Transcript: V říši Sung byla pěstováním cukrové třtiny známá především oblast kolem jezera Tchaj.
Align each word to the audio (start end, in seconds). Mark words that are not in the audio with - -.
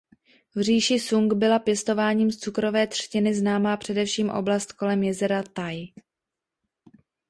V 0.55 0.61
říši 0.61 0.99
Sung 0.99 1.33
byla 1.33 1.59
pěstováním 1.59 2.31
cukrové 2.31 2.87
třtiny 2.87 3.33
známá 3.35 3.77
především 3.77 4.29
oblast 4.29 4.71
kolem 4.73 5.03
jezera 5.03 5.43
Tchaj. 5.43 5.85